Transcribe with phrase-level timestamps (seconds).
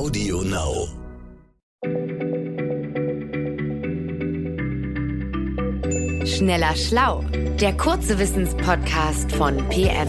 [0.00, 0.88] Audio Now.
[6.24, 7.22] Schneller Schlau,
[7.60, 10.08] der kurze Wissenspodcast von PM.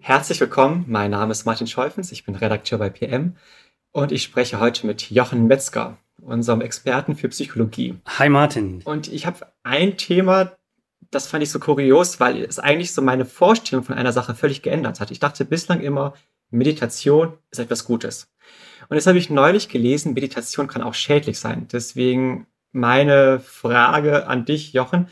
[0.00, 3.36] Herzlich willkommen, mein Name ist Martin Scheufens, ich bin Redakteur bei PM
[3.92, 7.96] und ich spreche heute mit Jochen Metzger, unserem Experten für Psychologie.
[8.06, 8.80] Hi Martin.
[8.86, 10.55] Und ich habe ein Thema,
[11.10, 14.62] das fand ich so kurios, weil es eigentlich so meine Vorstellung von einer Sache völlig
[14.62, 15.10] geändert hat.
[15.10, 16.14] Ich dachte bislang immer,
[16.50, 18.28] Meditation ist etwas Gutes.
[18.88, 21.66] Und jetzt habe ich neulich gelesen, Meditation kann auch schädlich sein.
[21.72, 25.08] Deswegen meine Frage an dich, Jochen.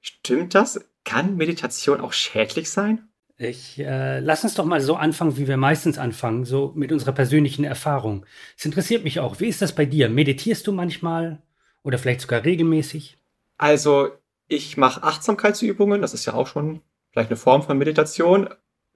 [0.00, 0.80] Stimmt das?
[1.04, 3.08] Kann Meditation auch schädlich sein?
[3.36, 7.12] Ich äh, lass uns doch mal so anfangen, wie wir meistens anfangen, so mit unserer
[7.12, 8.26] persönlichen Erfahrung.
[8.56, 9.40] Es interessiert mich auch.
[9.40, 10.08] Wie ist das bei dir?
[10.08, 11.42] Meditierst du manchmal
[11.82, 13.18] oder vielleicht sogar regelmäßig?
[13.58, 14.10] Also
[14.48, 16.00] ich mache Achtsamkeitsübungen.
[16.02, 16.80] Das ist ja auch schon
[17.10, 18.48] vielleicht eine Form von Meditation.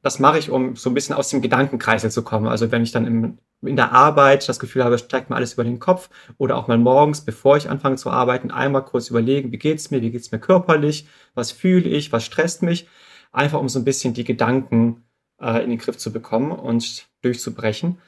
[0.02, 2.46] Das mache ich, um so ein bisschen aus dem Gedankenkreisel zu kommen.
[2.46, 5.64] Also wenn ich dann im, in der Arbeit das Gefühl habe, steigt mir alles über
[5.64, 9.58] den Kopf oder auch mal morgens, bevor ich anfange zu arbeiten, einmal kurz überlegen, wie
[9.58, 12.88] geht's mir, wie geht's mir körperlich, was fühle ich, was stresst mich
[13.32, 15.04] einfach um so ein bisschen die Gedanken
[15.40, 18.00] äh, in den Griff zu bekommen und durchzubrechen.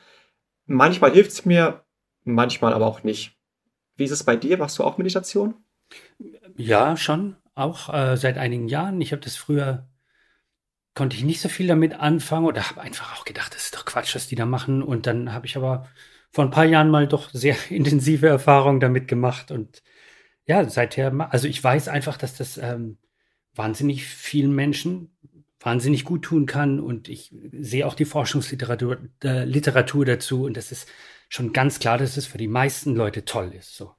[0.67, 1.85] Manchmal hilft es mir,
[2.25, 3.37] manchmal aber auch nicht.
[3.97, 4.57] Wie ist es bei dir?
[4.59, 5.55] Machst du auch Meditation?
[6.67, 7.37] Ja, schon.
[7.55, 9.01] Auch äh, seit einigen Jahren.
[9.01, 9.89] Ich habe das früher,
[10.95, 13.85] konnte ich nicht so viel damit anfangen oder habe einfach auch gedacht, das ist doch
[13.85, 14.83] Quatsch, was die da machen.
[14.83, 15.89] Und dann habe ich aber
[16.31, 19.51] vor ein paar Jahren mal doch sehr intensive Erfahrungen damit gemacht.
[19.51, 19.83] Und
[20.47, 22.99] ja, seither, also ich weiß einfach, dass das ähm,
[23.55, 25.17] wahnsinnig vielen Menschen
[25.61, 26.81] wahnsinnig gut tun kann.
[26.81, 30.45] Und ich sehe auch die Forschungsliteratur äh, Literatur dazu.
[30.45, 30.89] Und das ist
[31.29, 33.77] schon ganz klar, dass es für die meisten Leute toll ist.
[33.77, 33.95] So.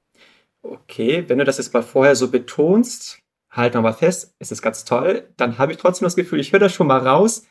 [0.62, 3.18] Okay, wenn du das jetzt mal vorher so betonst,
[3.50, 6.60] halt mal fest, es ist ganz toll, dann habe ich trotzdem das Gefühl, ich höre
[6.60, 7.44] das schon mal raus,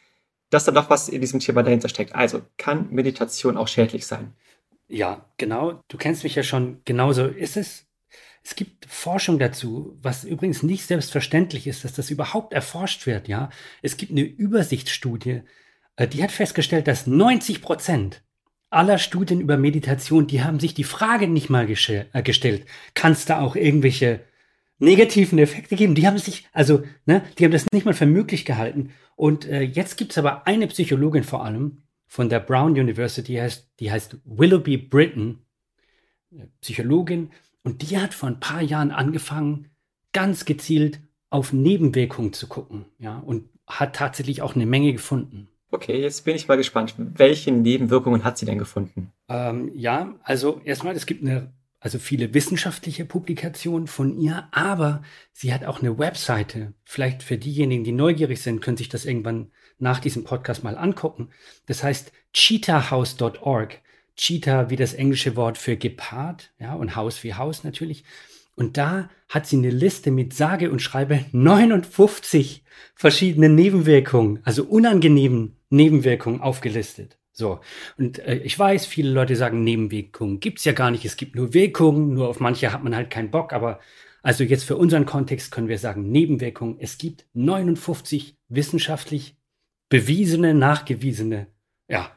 [0.49, 2.15] dass da doch was in diesem Thema dahinter steckt.
[2.15, 4.33] Also kann Meditation auch schädlich sein?
[4.87, 5.81] Ja, genau.
[5.87, 6.81] Du kennst mich ja schon.
[6.83, 7.87] Genauso ist es.
[8.43, 13.49] Es gibt Forschung dazu, was übrigens nicht selbstverständlich ist, dass das überhaupt erforscht wird, ja.
[13.81, 15.43] Es gibt eine Übersichtsstudie,
[15.95, 18.23] äh, die hat festgestellt, dass 90 Prozent
[18.71, 22.65] aller Studien über Meditation, die haben sich die Frage nicht mal äh, gestellt,
[22.95, 24.21] kann es da auch irgendwelche
[24.79, 25.93] negativen Effekte geben?
[25.93, 28.91] Die haben sich, also, ne, die haben das nicht mal für möglich gehalten.
[29.15, 33.69] Und äh, jetzt gibt's aber eine Psychologin vor allem von der Brown University, die heißt,
[33.79, 35.45] die heißt Willoughby Britton,
[36.31, 37.29] äh, Psychologin,
[37.63, 39.67] und die hat vor ein paar Jahren angefangen,
[40.13, 40.99] ganz gezielt
[41.29, 45.47] auf Nebenwirkungen zu gucken, ja, und hat tatsächlich auch eine Menge gefunden.
[45.71, 46.93] Okay, jetzt bin ich mal gespannt.
[46.97, 49.11] Welche Nebenwirkungen hat sie denn gefunden?
[49.29, 55.53] Ähm, ja, also erstmal, es gibt eine, also viele wissenschaftliche Publikationen von ihr, aber sie
[55.53, 56.73] hat auch eine Webseite.
[56.83, 61.29] Vielleicht für diejenigen, die neugierig sind, können sich das irgendwann nach diesem Podcast mal angucken.
[61.67, 63.79] Das heißt cheetahhouse.org.
[64.17, 68.03] Cheetah wie das englische Wort für Gepard, ja, und Haus wie Haus natürlich.
[68.55, 72.63] Und da hat sie eine Liste mit sage und schreibe 59
[72.95, 77.17] verschiedenen Nebenwirkungen, also unangenehmen Nebenwirkungen aufgelistet.
[77.31, 77.61] So.
[77.97, 81.05] Und äh, ich weiß, viele Leute sagen, Nebenwirkungen gibt's ja gar nicht.
[81.05, 83.53] Es gibt nur Wirkungen, nur auf manche hat man halt keinen Bock.
[83.53, 83.79] Aber
[84.21, 86.77] also jetzt für unseren Kontext können wir sagen, Nebenwirkungen.
[86.79, 89.35] Es gibt 59 wissenschaftlich
[89.89, 91.47] bewiesene, nachgewiesene,
[91.87, 92.11] ja,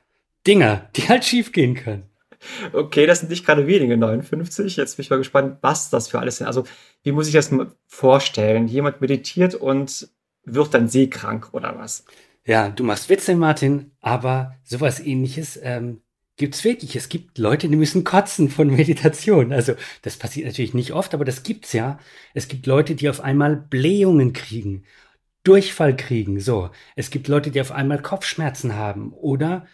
[0.47, 2.11] Dinger, die halt schief gehen können.
[2.73, 4.77] Okay, das sind nicht gerade wenige 59.
[4.77, 6.47] Jetzt bin ich mal gespannt, was das für alles sind.
[6.47, 6.65] Also,
[7.03, 7.51] wie muss ich das
[7.87, 8.69] vorstellen?
[8.69, 10.09] Jemand meditiert und
[10.45, 12.05] wird dann seekrank oder was?
[12.47, 16.03] Ja, du machst Witze, Martin, aber sowas ähnliches ähm,
[16.37, 16.97] gibt's wirklich.
[16.97, 19.53] Es gibt Leute, die müssen kotzen von Meditation.
[19.53, 21.99] Also, das passiert natürlich nicht oft, aber das gibt's ja.
[22.35, 24.85] Es gibt Leute, die auf einmal Blähungen kriegen,
[25.45, 26.71] Durchfall kriegen, so.
[26.97, 29.67] Es gibt Leute, die auf einmal Kopfschmerzen haben oder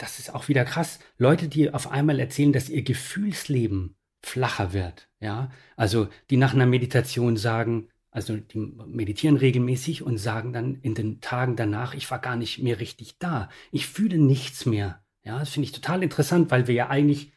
[0.00, 0.98] das ist auch wieder krass.
[1.18, 5.50] Leute, die auf einmal erzählen, dass ihr Gefühlsleben flacher wird, ja.
[5.76, 11.20] Also, die nach einer Meditation sagen, also die meditieren regelmäßig und sagen dann in den
[11.20, 13.48] Tagen danach, ich war gar nicht mehr richtig da.
[13.70, 15.02] Ich fühle nichts mehr.
[15.22, 17.32] Ja, das finde ich total interessant, weil wir ja eigentlich,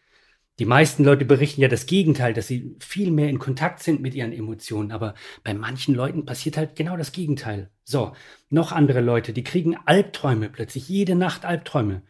[0.60, 4.16] die meisten Leute berichten ja das Gegenteil, dass sie viel mehr in Kontakt sind mit
[4.16, 4.92] ihren Emotionen.
[4.92, 7.70] Aber bei manchen Leuten passiert halt genau das Gegenteil.
[7.84, 8.14] So,
[8.50, 12.04] noch andere Leute, die kriegen Albträume plötzlich, jede Nacht Albträume.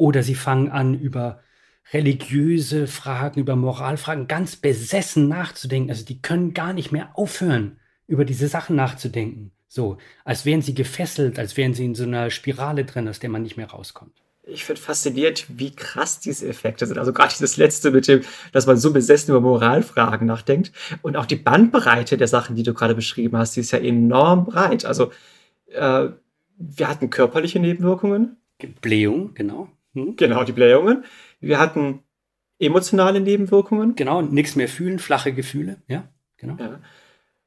[0.00, 1.40] Oder sie fangen an, über
[1.92, 5.90] religiöse Fragen, über Moralfragen ganz besessen nachzudenken.
[5.90, 9.52] Also die können gar nicht mehr aufhören, über diese Sachen nachzudenken.
[9.68, 13.28] So, als wären sie gefesselt, als wären sie in so einer Spirale drin, aus der
[13.28, 14.14] man nicht mehr rauskommt.
[14.44, 16.96] Ich finde fasziniert, wie krass diese Effekte sind.
[16.96, 20.72] Also gerade dieses letzte mit dem, dass man so besessen über Moralfragen nachdenkt.
[21.02, 24.46] Und auch die Bandbreite der Sachen, die du gerade beschrieben hast, die ist ja enorm
[24.46, 24.86] breit.
[24.86, 25.12] Also
[25.66, 26.08] äh,
[26.56, 28.38] Wir hatten körperliche Nebenwirkungen.
[28.80, 29.68] Blähung, genau.
[29.94, 30.16] Hm?
[30.16, 31.04] Genau, die Blähungen.
[31.40, 32.00] Wir hatten
[32.58, 33.96] emotionale Nebenwirkungen.
[33.96, 36.56] Genau, nichts mehr fühlen, flache Gefühle, ja, genau.
[36.58, 36.80] Ja.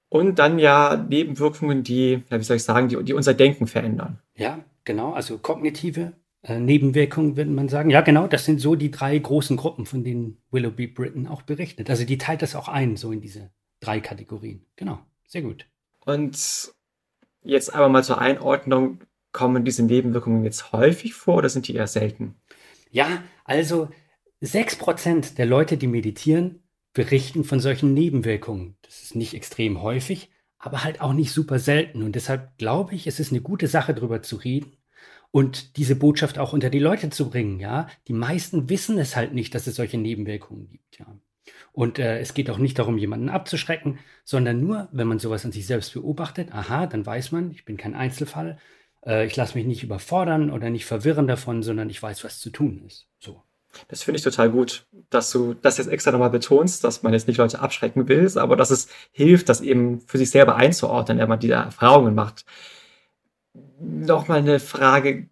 [0.10, 4.19] Und dann ja Nebenwirkungen, die, ja, wie soll ich sagen, die, die unser Denken verändern.
[4.36, 6.13] Ja, genau, also kognitive
[6.44, 7.90] äh, Nebenwirkungen, würde man sagen.
[7.90, 11.89] Ja, genau, das sind so die drei großen Gruppen, von denen Willoughby Britton auch berichtet.
[11.89, 13.50] Also die teilt das auch ein, so in diese
[13.80, 14.66] drei Kategorien.
[14.75, 15.66] Genau, sehr gut.
[16.06, 16.38] Und
[17.42, 19.00] jetzt aber mal zur Einordnung,
[19.33, 22.35] kommen diese Nebenwirkungen jetzt häufig vor oder sind die eher selten?
[22.91, 23.89] Ja, also
[24.41, 26.63] 6% der Leute, die meditieren,
[26.94, 28.77] berichten von solchen Nebenwirkungen.
[28.83, 32.03] Das ist nicht extrem häufig, aber halt auch nicht super selten.
[32.03, 34.77] Und deshalb glaube ich, es ist eine gute Sache, darüber zu reden
[35.31, 37.59] und diese Botschaft auch unter die Leute zu bringen.
[37.59, 41.00] Ja, die meisten wissen es halt nicht, dass es solche Nebenwirkungen gibt.
[41.00, 41.07] Ja.
[41.71, 45.51] Und äh, es geht auch nicht darum, jemanden abzuschrecken, sondern nur, wenn man sowas an
[45.51, 48.59] sich selbst beobachtet, aha, dann weiß man, ich bin kein Einzelfall,
[49.05, 52.50] äh, ich lasse mich nicht überfordern oder nicht verwirren davon, sondern ich weiß, was zu
[52.50, 53.07] tun ist.
[53.19, 53.41] So.
[53.88, 57.27] Das finde ich total gut, dass du das jetzt extra nochmal betonst, dass man jetzt
[57.27, 61.29] nicht Leute abschrecken will, aber dass es hilft, das eben für sich selber einzuordnen, wenn
[61.29, 62.45] man diese Erfahrungen macht.
[63.79, 65.27] Nochmal eine Frage.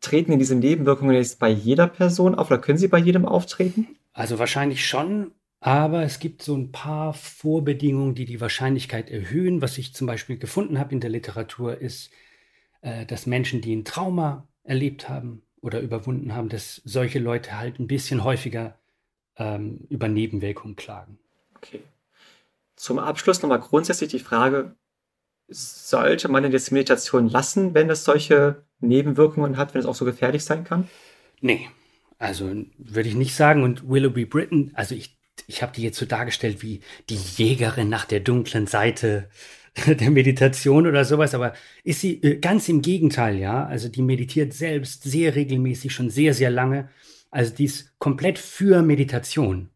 [0.00, 3.86] Treten denn diese Nebenwirkungen jetzt bei jeder Person auf oder können sie bei jedem auftreten?
[4.12, 5.30] Also wahrscheinlich schon,
[5.60, 9.62] aber es gibt so ein paar Vorbedingungen, die die Wahrscheinlichkeit erhöhen.
[9.62, 12.10] Was ich zum Beispiel gefunden habe in der Literatur ist,
[12.82, 17.86] dass Menschen, die ein Trauma erlebt haben oder überwunden haben, dass solche Leute halt ein
[17.86, 18.78] bisschen häufiger
[19.36, 21.18] ähm, über Nebenwirkungen klagen.
[21.56, 21.80] Okay.
[22.76, 24.76] Zum Abschluss nochmal grundsätzlich die Frage,
[25.48, 30.04] sollte man denn jetzt Meditation lassen, wenn es solche Nebenwirkungen hat, wenn es auch so
[30.04, 30.88] gefährlich sein kann?
[31.40, 31.68] Nee,
[32.18, 32.46] also
[32.78, 33.62] würde ich nicht sagen.
[33.62, 38.04] Und Willoughby Britton, also ich ich habe die jetzt so dargestellt wie die Jägerin nach
[38.04, 39.28] der dunklen Seite
[39.86, 41.52] der Meditation oder sowas, aber
[41.84, 43.66] ist sie äh, ganz im Gegenteil, ja.
[43.66, 46.88] Also die meditiert selbst sehr regelmäßig, schon sehr, sehr lange.
[47.30, 49.68] Also die ist komplett für Meditation.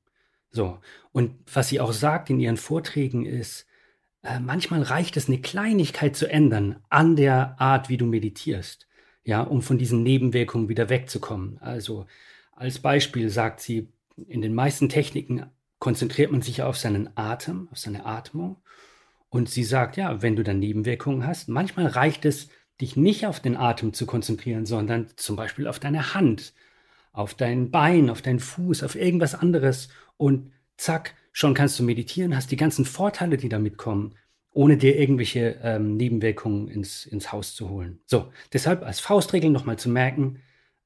[0.51, 0.79] So.
[1.13, 3.67] Und was sie auch sagt in ihren Vorträgen ist,
[4.23, 8.87] äh, manchmal reicht es, eine Kleinigkeit zu ändern an der Art, wie du meditierst,
[9.25, 11.59] ja, um von diesen Nebenwirkungen wieder wegzukommen.
[11.61, 12.07] Also
[12.53, 13.89] als Beispiel sagt sie,
[14.29, 15.47] in den meisten Techniken
[15.79, 18.57] konzentriert man sich auf seinen Atem, auf seine Atmung.
[19.31, 22.49] Und sie sagt, ja, wenn du dann Nebenwirkungen hast, manchmal reicht es,
[22.81, 26.53] dich nicht auf den Atem zu konzentrieren, sondern zum Beispiel auf deine Hand,
[27.13, 29.89] auf dein Bein, auf deinen Fuß, auf irgendwas anderes.
[30.17, 34.15] Und zack, schon kannst du meditieren, hast die ganzen Vorteile, die damit kommen,
[34.53, 38.01] ohne dir irgendwelche ähm, Nebenwirkungen ins, ins Haus zu holen.
[38.07, 40.41] So, deshalb als Faustregel nochmal zu merken,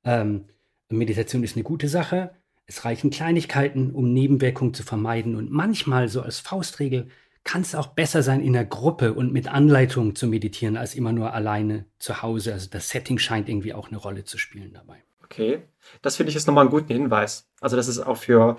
[0.05, 0.47] ähm,
[0.91, 2.35] Meditation ist eine gute Sache,
[2.67, 5.37] es reichen Kleinigkeiten, um Nebenwirkungen zu vermeiden.
[5.37, 7.09] Und manchmal, so als Faustregel,
[7.45, 11.13] kann es auch besser sein, in der Gruppe und mit Anleitung zu meditieren, als immer
[11.13, 12.53] nur alleine zu Hause.
[12.55, 15.03] Also das Setting scheint irgendwie auch eine Rolle zu spielen dabei.
[15.23, 15.63] Okay,
[16.03, 17.49] das finde ich jetzt nochmal einen guten Hinweis.
[17.61, 18.57] Also das ist auch für,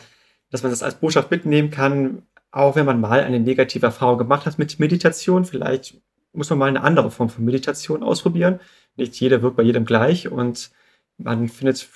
[0.52, 4.46] dass man das als Botschaft mitnehmen kann, auch wenn man mal eine negative Erfahrung gemacht
[4.46, 5.46] hat mit Meditation.
[5.46, 6.00] Vielleicht
[6.32, 8.60] muss man mal eine andere Form von Meditation ausprobieren.
[8.96, 10.72] Nicht jeder wirkt bei jedem gleich und
[11.18, 11.90] man findet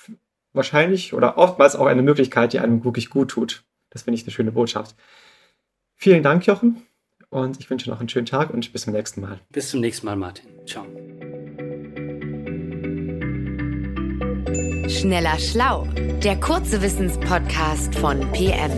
[0.52, 3.64] wahrscheinlich oder oftmals auch eine Möglichkeit, die einem wirklich gut tut.
[3.90, 4.96] Das finde ich eine schöne Botschaft.
[6.02, 6.86] Vielen Dank, Jochen.
[7.28, 9.38] Und ich wünsche noch einen schönen Tag und bis zum nächsten Mal.
[9.50, 10.48] Bis zum nächsten Mal, Martin.
[10.66, 10.86] Ciao.
[14.88, 15.86] Schneller Schlau,
[16.24, 18.72] der kurze Wissenspodcast von PM.